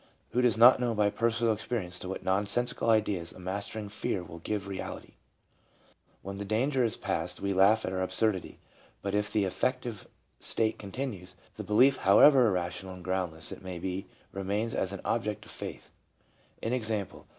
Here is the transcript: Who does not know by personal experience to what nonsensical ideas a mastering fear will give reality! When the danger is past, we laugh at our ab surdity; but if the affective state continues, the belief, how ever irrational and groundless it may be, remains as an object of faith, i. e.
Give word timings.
Who 0.31 0.41
does 0.41 0.57
not 0.57 0.79
know 0.79 0.95
by 0.95 1.11
personal 1.11 1.53
experience 1.53 1.99
to 1.99 2.09
what 2.09 2.23
nonsensical 2.23 2.89
ideas 2.89 3.33
a 3.33 3.39
mastering 3.39 3.87
fear 3.87 4.23
will 4.23 4.39
give 4.39 4.67
reality! 4.67 5.13
When 6.23 6.39
the 6.39 6.43
danger 6.43 6.83
is 6.83 6.97
past, 6.97 7.39
we 7.39 7.53
laugh 7.53 7.85
at 7.85 7.93
our 7.93 8.01
ab 8.01 8.09
surdity; 8.09 8.55
but 9.03 9.13
if 9.13 9.31
the 9.31 9.45
affective 9.45 10.07
state 10.39 10.79
continues, 10.79 11.35
the 11.55 11.63
belief, 11.63 11.97
how 11.97 12.17
ever 12.17 12.47
irrational 12.47 12.95
and 12.95 13.03
groundless 13.03 13.51
it 13.51 13.61
may 13.61 13.77
be, 13.77 14.07
remains 14.31 14.73
as 14.73 14.91
an 14.91 15.01
object 15.05 15.45
of 15.45 15.51
faith, 15.51 15.91
i. 16.63 16.69
e. 16.73 16.81